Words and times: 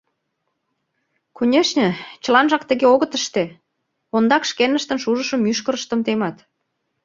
Конешне, 1.37 1.87
чыланжак 2.23 2.63
тыге 2.69 2.85
огыт 2.93 3.11
ыште— 3.19 3.43
ондак 4.15 4.43
шкеныштын 4.49 4.97
шужышо 5.03 5.35
мӱшкырыштым 5.37 5.99
темат. 6.05 6.37